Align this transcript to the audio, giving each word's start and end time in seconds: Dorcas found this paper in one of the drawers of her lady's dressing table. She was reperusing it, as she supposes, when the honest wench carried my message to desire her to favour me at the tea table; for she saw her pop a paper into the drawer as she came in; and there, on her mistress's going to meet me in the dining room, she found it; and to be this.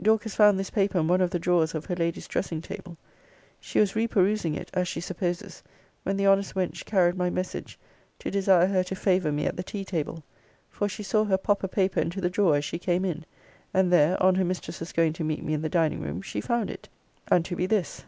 Dorcas 0.00 0.34
found 0.34 0.58
this 0.58 0.70
paper 0.70 0.98
in 0.98 1.06
one 1.06 1.20
of 1.20 1.28
the 1.28 1.38
drawers 1.38 1.74
of 1.74 1.84
her 1.84 1.94
lady's 1.94 2.26
dressing 2.26 2.62
table. 2.62 2.96
She 3.60 3.78
was 3.78 3.92
reperusing 3.92 4.56
it, 4.56 4.70
as 4.72 4.88
she 4.88 5.02
supposes, 5.02 5.62
when 6.02 6.16
the 6.16 6.24
honest 6.24 6.54
wench 6.54 6.86
carried 6.86 7.14
my 7.14 7.28
message 7.28 7.78
to 8.20 8.30
desire 8.30 8.68
her 8.68 8.82
to 8.84 8.94
favour 8.94 9.30
me 9.30 9.44
at 9.44 9.58
the 9.58 9.62
tea 9.62 9.84
table; 9.84 10.24
for 10.70 10.88
she 10.88 11.02
saw 11.02 11.24
her 11.24 11.36
pop 11.36 11.62
a 11.62 11.68
paper 11.68 12.00
into 12.00 12.22
the 12.22 12.30
drawer 12.30 12.56
as 12.56 12.64
she 12.64 12.78
came 12.78 13.04
in; 13.04 13.26
and 13.74 13.92
there, 13.92 14.16
on 14.22 14.36
her 14.36 14.46
mistress's 14.46 14.92
going 14.94 15.12
to 15.12 15.24
meet 15.24 15.44
me 15.44 15.52
in 15.52 15.60
the 15.60 15.68
dining 15.68 16.00
room, 16.00 16.22
she 16.22 16.40
found 16.40 16.70
it; 16.70 16.88
and 17.28 17.44
to 17.44 17.54
be 17.54 17.66
this. 17.66 18.06